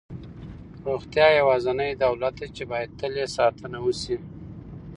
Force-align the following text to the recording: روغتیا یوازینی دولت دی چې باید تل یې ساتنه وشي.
روغتیا 0.85 1.27
یوازینی 1.39 1.89
دولت 2.03 2.33
دی 2.39 2.47
چې 2.55 2.63
باید 2.71 2.89
تل 2.99 3.13
یې 3.21 3.27
ساتنه 3.37 3.77
وشي. 3.85 4.17